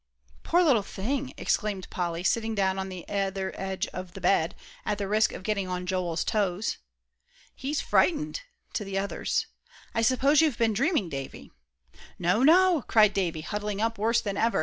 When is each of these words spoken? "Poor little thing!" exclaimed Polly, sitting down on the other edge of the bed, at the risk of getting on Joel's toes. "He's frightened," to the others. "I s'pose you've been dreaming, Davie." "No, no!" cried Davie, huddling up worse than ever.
"Poor 0.41 0.63
little 0.63 0.81
thing!" 0.81 1.31
exclaimed 1.37 1.87
Polly, 1.91 2.23
sitting 2.23 2.55
down 2.55 2.79
on 2.79 2.89
the 2.89 3.07
other 3.07 3.53
edge 3.55 3.85
of 3.89 4.13
the 4.13 4.19
bed, 4.19 4.55
at 4.83 4.97
the 4.97 5.07
risk 5.07 5.31
of 5.31 5.43
getting 5.43 5.67
on 5.67 5.85
Joel's 5.85 6.23
toes. 6.23 6.79
"He's 7.53 7.81
frightened," 7.81 8.41
to 8.73 8.83
the 8.83 8.97
others. 8.97 9.45
"I 9.93 10.01
s'pose 10.01 10.41
you've 10.41 10.57
been 10.57 10.73
dreaming, 10.73 11.07
Davie." 11.09 11.51
"No, 12.17 12.41
no!" 12.41 12.81
cried 12.87 13.13
Davie, 13.13 13.41
huddling 13.41 13.79
up 13.79 13.99
worse 13.99 14.21
than 14.21 14.37
ever. 14.37 14.59